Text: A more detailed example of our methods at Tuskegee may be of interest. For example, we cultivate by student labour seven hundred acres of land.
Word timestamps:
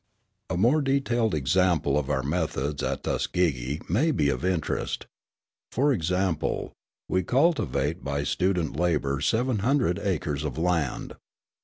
A 0.49 0.57
more 0.57 0.81
detailed 0.81 1.35
example 1.35 1.95
of 1.95 2.09
our 2.09 2.23
methods 2.23 2.81
at 2.81 3.03
Tuskegee 3.03 3.81
may 3.87 4.09
be 4.09 4.29
of 4.29 4.43
interest. 4.43 5.05
For 5.71 5.93
example, 5.93 6.71
we 7.07 7.21
cultivate 7.21 8.03
by 8.03 8.23
student 8.23 8.75
labour 8.79 9.21
seven 9.21 9.59
hundred 9.59 9.99
acres 9.99 10.43
of 10.43 10.57
land. 10.57 11.13